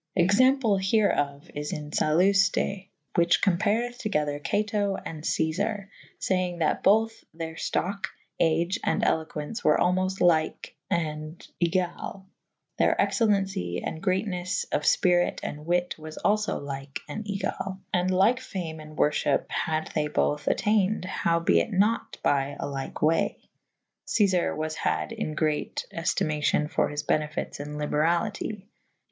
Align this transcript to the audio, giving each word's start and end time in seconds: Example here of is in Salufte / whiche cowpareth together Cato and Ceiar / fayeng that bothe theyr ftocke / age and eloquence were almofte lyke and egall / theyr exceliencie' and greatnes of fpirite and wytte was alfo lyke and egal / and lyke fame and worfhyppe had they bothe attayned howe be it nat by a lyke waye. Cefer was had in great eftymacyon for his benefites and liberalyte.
Example 0.15 0.77
here 0.77 1.11
of 1.11 1.47
is 1.53 1.71
in 1.71 1.91
Salufte 1.91 2.87
/ 3.01 3.15
whiche 3.15 3.39
cowpareth 3.39 3.99
together 3.99 4.39
Cato 4.39 4.95
and 4.95 5.21
Ceiar 5.23 5.89
/ 6.03 6.19
fayeng 6.19 6.57
that 6.57 6.81
bothe 6.81 7.11
theyr 7.37 7.53
ftocke 7.53 8.05
/ 8.27 8.39
age 8.39 8.79
and 8.83 9.03
eloquence 9.03 9.63
were 9.63 9.77
almofte 9.77 10.19
lyke 10.21 10.73
and 10.89 11.47
egall 11.63 12.25
/ 12.51 12.77
theyr 12.79 12.95
exceliencie' 12.97 13.83
and 13.85 14.01
greatnes 14.01 14.65
of 14.71 14.81
fpirite 14.81 15.39
and 15.43 15.67
wytte 15.67 15.99
was 15.99 16.17
alfo 16.25 16.59
lyke 16.59 17.01
and 17.07 17.29
egal 17.29 17.77
/ 17.85 17.93
and 17.93 18.09
lyke 18.09 18.39
fame 18.39 18.79
and 18.79 18.97
worfhyppe 18.97 19.51
had 19.51 19.91
they 19.93 20.07
bothe 20.07 20.47
attayned 20.47 21.05
howe 21.05 21.39
be 21.39 21.59
it 21.59 21.71
nat 21.71 22.17
by 22.23 22.57
a 22.59 22.65
lyke 22.67 23.03
waye. 23.03 23.37
Cefer 24.07 24.57
was 24.57 24.73
had 24.77 25.11
in 25.11 25.35
great 25.35 25.85
eftymacyon 25.93 26.71
for 26.71 26.89
his 26.89 27.03
benefites 27.03 27.59
and 27.59 27.77
liberalyte. 27.79 28.63